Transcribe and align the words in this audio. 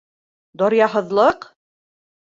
—Даръяһыҙлыҡ? 0.61 1.49